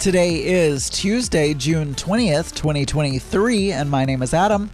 [0.00, 4.70] Today is Tuesday, June 20th, 2023, and my name is Adam.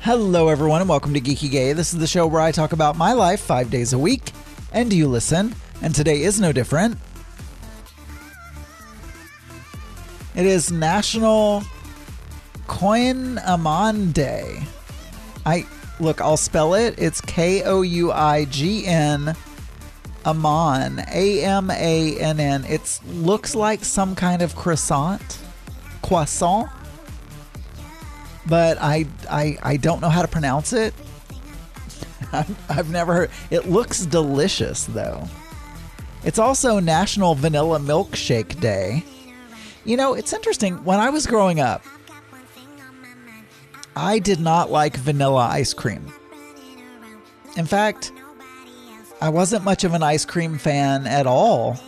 [0.00, 1.72] Hello, everyone, and welcome to Geeky Gay.
[1.72, 4.32] This is the show where I talk about my life five days a week,
[4.70, 6.98] and you listen, and today is no different.
[10.34, 11.62] It is National
[12.66, 14.62] Coin Amon Day.
[15.46, 15.66] I
[16.00, 16.96] look, I'll spell it.
[16.98, 19.34] It's K O U I G N
[20.26, 22.64] Amon, A M A N N.
[22.64, 25.38] It looks like some kind of croissant,
[26.02, 26.70] croissant,
[28.46, 30.94] but I I I don't know how to pronounce it.
[32.32, 33.30] I've, I've never heard.
[33.50, 35.28] It looks delicious though.
[36.24, 39.04] It's also National Vanilla Milkshake Day.
[39.84, 40.82] You know, it's interesting.
[40.84, 41.84] When I was growing up,
[43.94, 46.10] I did not like vanilla ice cream.
[47.56, 48.10] In fact,
[49.24, 51.80] I wasn't much of an ice cream fan at all.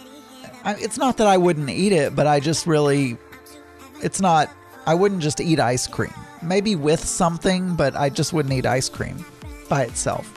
[0.64, 3.18] I, it's not that I wouldn't eat it, but I just really,
[4.02, 4.48] it's not,
[4.86, 6.14] I wouldn't just eat ice cream.
[6.42, 9.22] Maybe with something, but I just wouldn't eat ice cream
[9.68, 10.32] by itself.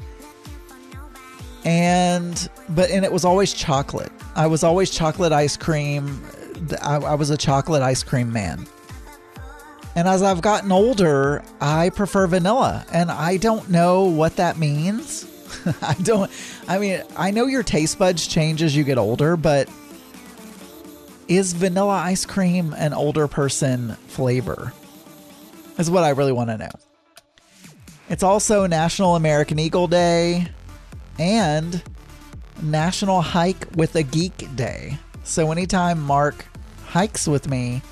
[1.64, 4.12] And, but, and it was always chocolate.
[4.36, 6.22] I was always chocolate ice cream.
[6.82, 8.68] I, I was a chocolate ice cream man.
[9.96, 12.86] And as I've gotten older, I prefer vanilla.
[12.92, 15.26] And I don't know what that means.
[15.82, 16.32] I don't.
[16.68, 19.70] I mean, I know your taste buds change as you get older, but
[21.28, 24.74] is vanilla ice cream an older person flavor?
[25.78, 26.72] Is what I really want to know.
[28.10, 30.48] It's also National American Eagle Day
[31.20, 31.82] and
[32.62, 34.98] National Hike with a Geek Day.
[35.24, 36.44] So anytime Mark
[36.88, 37.84] hikes with me,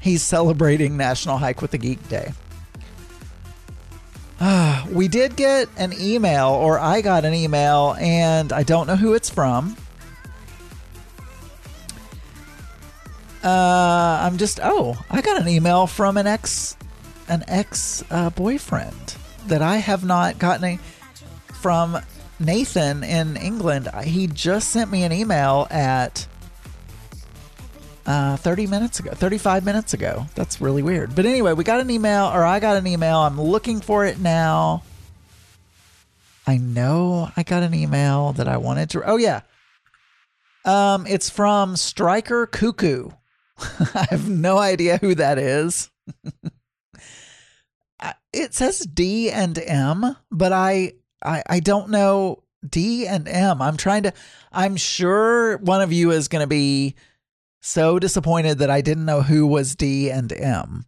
[0.00, 2.32] he's celebrating National Hike with a Geek Day.
[4.90, 9.14] We did get an email, or I got an email, and I don't know who
[9.14, 9.76] it's from.
[13.42, 16.76] Uh, I'm just oh, I got an email from an ex,
[17.28, 20.78] an ex uh, boyfriend that I have not gotten a,
[21.54, 21.98] from
[22.38, 23.88] Nathan in England.
[24.04, 26.26] He just sent me an email at
[28.10, 30.26] uh, 30 minutes ago, 35 minutes ago.
[30.34, 31.14] That's really weird.
[31.14, 33.18] But anyway, we got an email, or I got an email.
[33.18, 34.82] I'm looking for it now.
[36.44, 39.08] I know I got an email that I wanted to.
[39.08, 39.42] Oh, yeah.
[40.64, 43.10] Um, it's from Striker Cuckoo.
[43.94, 45.88] I have no idea who that is.
[48.32, 50.94] it says D and M, but I,
[51.24, 53.62] I I don't know D and M.
[53.62, 54.12] I'm trying to.
[54.50, 56.96] I'm sure one of you is going to be
[57.60, 60.86] so disappointed that I didn't know who was D and M.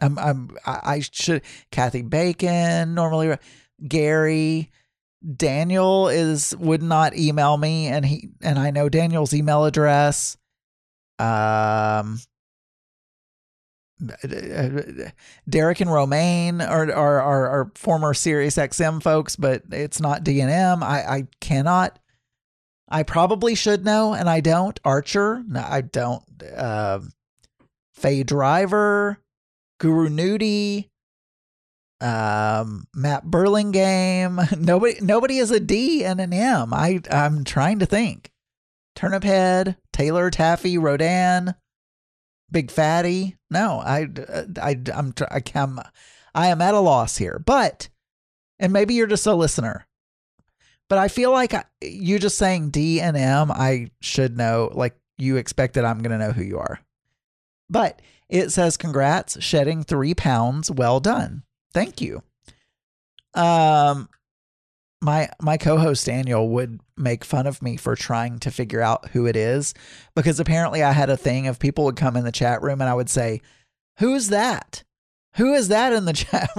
[0.00, 3.36] I'm, I'm, I should, Kathy Bacon, normally
[3.86, 4.70] Gary,
[5.36, 10.36] Daniel is, would not email me and he, and I know Daniel's email address.
[11.18, 12.18] Um,
[15.48, 20.40] Derek and Romaine are, are, are, are former Sirius XM folks, but it's not D
[20.40, 20.82] and M.
[20.82, 21.98] I, I cannot
[22.88, 24.78] I probably should know, and I don't.
[24.84, 26.22] Archer, no, I don't.
[26.42, 27.00] Uh,
[27.94, 29.18] Faye Driver,
[29.78, 30.90] Guru Nudie,
[32.00, 34.40] um, Matt Burlingame.
[34.58, 36.74] Nobody, nobody is a D and an M.
[36.74, 38.30] I, I'm trying to think.
[38.94, 41.54] Turnip Head, Taylor Taffy, Rodan,
[42.50, 43.36] Big Fatty.
[43.50, 44.06] No, I,
[44.60, 45.80] I, I'm, I am,
[46.34, 47.42] I am at a loss here.
[47.44, 47.88] But,
[48.58, 49.86] and maybe you're just a listener
[50.88, 54.70] but I feel like you just saying D and M, I should know.
[54.72, 56.80] Like you expected, I'm going to know who you are.
[57.70, 60.70] But it says, "Congrats, shedding three pounds.
[60.70, 61.42] Well done.
[61.72, 62.22] Thank you."
[63.34, 64.08] Um,
[65.00, 69.26] my my co-host Daniel would make fun of me for trying to figure out who
[69.26, 69.74] it is
[70.14, 72.88] because apparently I had a thing of people would come in the chat room and
[72.88, 73.40] I would say,
[73.98, 74.84] "Who's that?
[75.36, 76.50] Who is that in the chat?"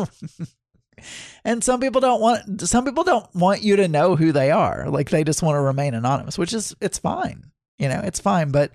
[1.44, 4.90] And some people don't want some people don't want you to know who they are.
[4.90, 8.52] Like they just want to remain anonymous which is it's fine you know it's fine
[8.52, 8.72] but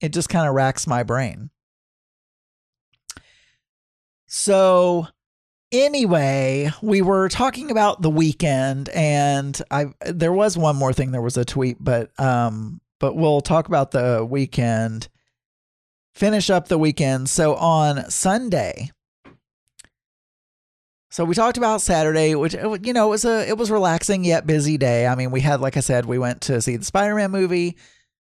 [0.00, 1.50] it just kind of racks my brain.
[4.26, 5.06] So
[5.72, 11.20] anyway we were talking about the weekend and i there was one more thing there
[11.20, 15.08] was a tweet but um but we'll talk about the weekend
[16.14, 17.28] finish up the weekend.
[17.28, 18.90] So on sunday
[21.14, 24.24] so we talked about Saturday, which uh, you know it was a it was relaxing
[24.24, 25.06] yet busy day.
[25.06, 27.76] I mean, we had like I said, we went to see the Spider-Man movie,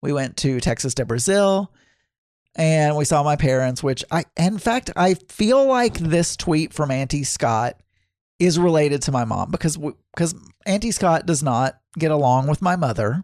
[0.01, 1.71] we went to Texas de Brazil,
[2.55, 3.83] and we saw my parents.
[3.83, 7.79] Which I, in fact, I feel like this tweet from Auntie Scott
[8.39, 10.33] is related to my mom because because
[10.65, 13.23] Auntie Scott does not get along with my mother.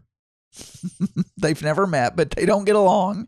[1.37, 3.27] They've never met, but they don't get along.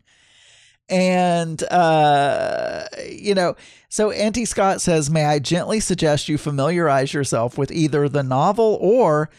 [0.90, 3.54] And, uh, you know,
[3.88, 8.76] so Auntie Scott says, May I gently suggest you familiarize yourself with either the novel
[8.80, 9.30] or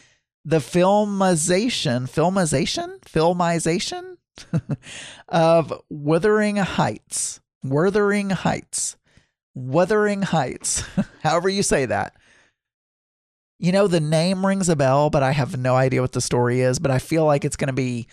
[0.44, 4.16] the filmization, filmization, filmization
[5.28, 7.40] of Wuthering Heights.
[7.62, 8.96] Wuthering Heights.
[9.54, 10.84] Wuthering Heights.
[11.22, 12.16] However you say that.
[13.58, 16.62] You know, the name rings a bell, but I have no idea what the story
[16.62, 18.08] is, but I feel like it's going to be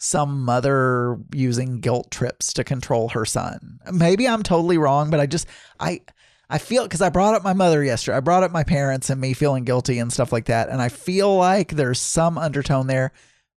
[0.00, 3.78] some mother using guilt trips to control her son.
[3.92, 5.46] Maybe I'm totally wrong, but I just
[5.78, 6.00] I
[6.48, 8.16] I feel because I brought up my mother yesterday.
[8.16, 10.88] I brought up my parents and me feeling guilty and stuff like that, and I
[10.88, 13.12] feel like there's some undertone there,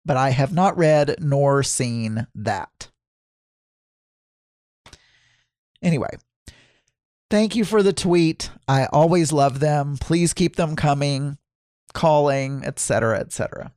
[0.05, 2.89] but I have not read nor seen that.
[5.81, 6.11] Anyway,
[7.31, 8.51] thank you for the tweet.
[8.67, 9.97] I always love them.
[10.01, 11.39] Please keep them coming,
[11.95, 13.73] calling, etc., etc.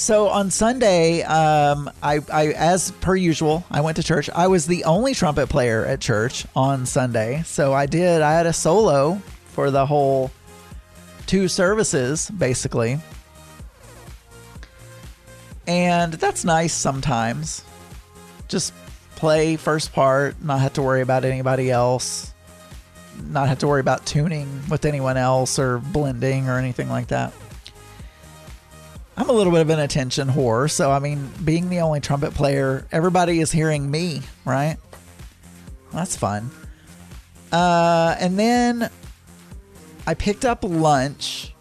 [0.00, 4.30] So on Sunday, um, I, I, as per usual, I went to church.
[4.34, 8.22] I was the only trumpet player at church on Sunday, so I did.
[8.22, 10.30] I had a solo for the whole
[11.26, 12.98] two services, basically,
[15.66, 17.62] and that's nice sometimes.
[18.48, 18.72] Just
[19.16, 22.32] play first part, not have to worry about anybody else,
[23.22, 27.34] not have to worry about tuning with anyone else or blending or anything like that.
[29.20, 32.32] I'm a little bit of an attention whore, so I mean, being the only trumpet
[32.32, 34.78] player, everybody is hearing me, right?
[35.92, 36.50] That's fun.
[37.52, 38.88] Uh, and then
[40.06, 41.52] I picked up lunch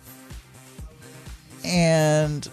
[1.66, 2.48] and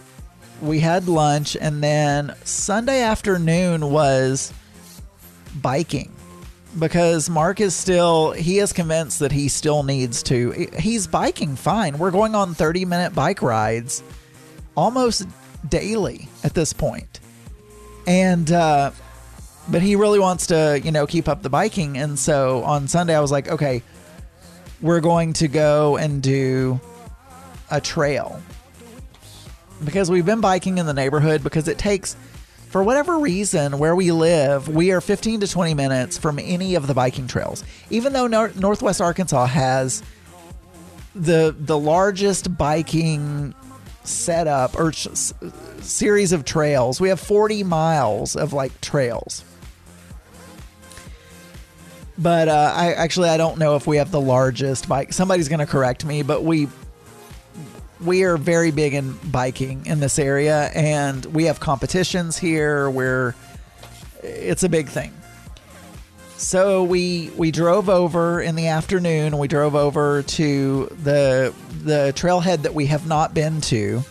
[0.61, 4.53] we had lunch, and then Sunday afternoon was
[5.55, 6.11] biking
[6.77, 11.97] because Mark is still he is convinced that he still needs to he's biking fine.
[11.97, 14.03] We're going on 30 minute bike rides
[14.77, 15.27] almost
[15.67, 17.19] daily at this point.
[18.05, 18.91] And, uh,
[19.67, 21.97] but he really wants to, you know, keep up the biking.
[21.97, 23.83] And so on Sunday, I was like, okay,
[24.81, 26.79] we're going to go and do
[27.69, 28.41] a trail
[29.83, 32.15] because we've been biking in the neighborhood because it takes,
[32.69, 36.87] for whatever reason, where we live, we are 15 to 20 minutes from any of
[36.87, 37.63] the biking trails.
[37.89, 40.03] Even though Nor- Northwest Arkansas has
[41.15, 43.55] the the largest biking
[44.07, 45.07] setup or sh-
[45.81, 46.99] series of trails.
[46.99, 49.43] We have 40 miles of like trails.
[52.17, 55.13] But uh, I actually I don't know if we have the largest bike.
[55.13, 56.67] Somebody's going to correct me, but we
[58.01, 63.35] we are very big in biking in this area, and we have competitions here where
[64.23, 65.13] it's a big thing.
[66.37, 69.37] So we we drove over in the afternoon.
[69.37, 74.03] We drove over to the the trailhead that we have not been to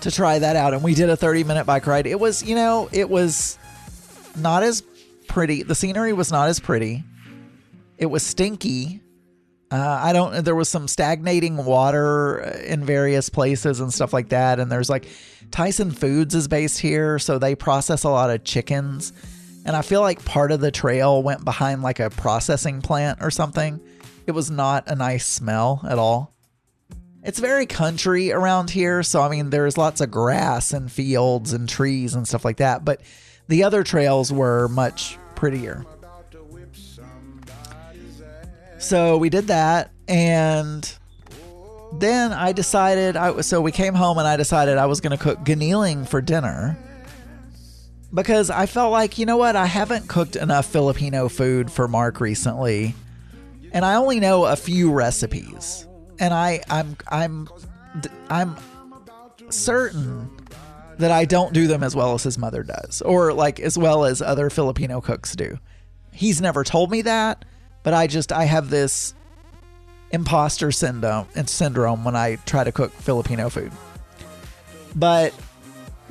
[0.00, 2.06] to try that out, and we did a 30 minute bike ride.
[2.06, 3.58] It was you know it was
[4.36, 4.82] not as
[5.28, 5.62] pretty.
[5.62, 7.04] The scenery was not as pretty.
[7.98, 9.00] It was stinky.
[9.70, 10.44] Uh, I don't.
[10.44, 14.60] There was some stagnating water in various places and stuff like that.
[14.60, 15.08] And there's like
[15.50, 19.12] Tyson Foods is based here, so they process a lot of chickens.
[19.64, 23.30] And I feel like part of the trail went behind like a processing plant or
[23.30, 23.80] something.
[24.26, 26.34] It was not a nice smell at all.
[27.24, 31.68] It's very country around here, so I mean, there's lots of grass and fields and
[31.68, 33.00] trees and stuff like that, but
[33.48, 35.84] the other trails were much prettier.
[38.78, 40.92] So we did that, and
[41.92, 45.22] then I decided I so we came home and I decided I was going to
[45.22, 46.76] cook giniling for dinner
[48.12, 52.20] because I felt like, you know what, I haven't cooked enough Filipino food for Mark
[52.20, 52.94] recently.
[53.72, 55.86] And I only know a few recipes.
[56.18, 57.48] And I I'm I'm
[58.28, 58.56] I'm
[59.50, 60.30] certain
[60.98, 64.04] that I don't do them as well as his mother does or like as well
[64.04, 65.58] as other Filipino cooks do.
[66.12, 67.44] He's never told me that,
[67.82, 69.14] but I just I have this
[70.10, 73.72] imposter syndrome and syndrome when I try to cook Filipino food.
[74.94, 75.34] But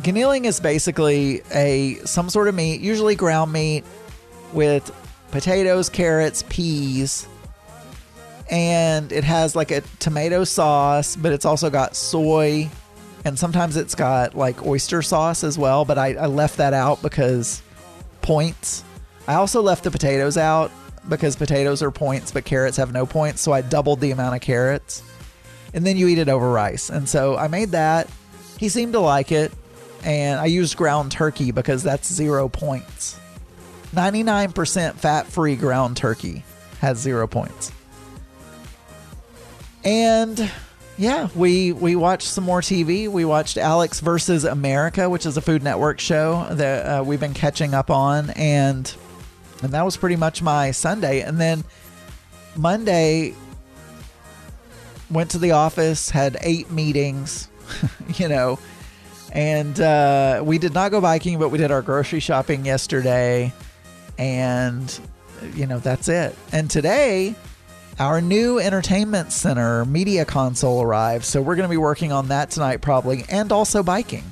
[0.02, 3.84] Giniling is basically a some sort of meat, usually ground meat,
[4.54, 4.92] with
[5.30, 7.28] potatoes, carrots, peas,
[8.52, 12.70] and it has like a tomato sauce, but it's also got soy,
[13.26, 15.86] and sometimes it's got like oyster sauce as well.
[15.86, 17.64] But I, I left that out because
[18.22, 18.84] points.
[19.28, 20.72] I also left the potatoes out
[21.08, 23.42] because potatoes are points, but carrots have no points.
[23.42, 25.04] So I doubled the amount of carrots.
[25.74, 26.90] And then you eat it over rice.
[26.90, 28.10] And so I made that.
[28.58, 29.52] He seemed to like it
[30.04, 33.20] and I used ground turkey because that's zero points.
[33.94, 36.44] 99% fat free ground turkey
[36.80, 37.72] has zero points.
[39.84, 40.52] And
[40.98, 43.08] yeah, we we watched some more TV.
[43.08, 47.34] We watched Alex versus America, which is a Food Network show that uh, we've been
[47.34, 48.94] catching up on, and
[49.64, 51.22] and that was pretty much my Sunday.
[51.22, 51.64] And then
[52.56, 53.34] Monday
[55.10, 57.50] went to the office, had eight meetings,
[58.16, 58.60] you know,
[59.32, 63.52] and uh, we did not go biking, but we did our grocery shopping yesterday,
[64.20, 65.00] and
[65.56, 66.36] you know that's it.
[66.52, 67.36] And today
[68.02, 72.50] our new entertainment center media console arrived, so we're going to be working on that
[72.50, 74.24] tonight probably, and also biking.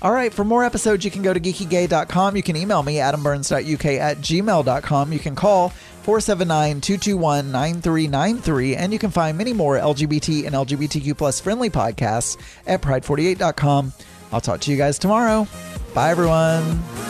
[0.00, 2.36] All right, for more episodes, you can go to geekygay.com.
[2.36, 5.12] You can email me, adamburns.uk at gmail.com.
[5.12, 11.18] You can call 479 221 9393, and you can find many more LGBT and LGBTQ
[11.18, 13.92] plus friendly podcasts at pride48.com.
[14.32, 15.46] I'll talk to you guys tomorrow.
[15.92, 17.09] Bye, everyone.